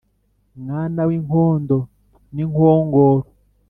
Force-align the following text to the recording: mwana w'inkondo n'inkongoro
mwana 0.61 0.99
w'inkondo 1.07 1.77
n'inkongoro 2.33 3.27